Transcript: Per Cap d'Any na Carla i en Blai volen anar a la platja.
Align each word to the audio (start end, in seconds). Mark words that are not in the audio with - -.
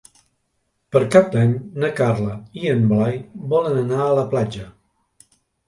Per 0.95 1.01
Cap 1.15 1.27
d'Any 1.35 1.53
na 1.83 1.91
Carla 1.99 2.39
i 2.63 2.73
en 2.73 2.83
Blai 2.95 3.21
volen 3.55 3.81
anar 3.85 4.03
a 4.09 4.19
la 4.25 4.27
platja. 4.35 4.69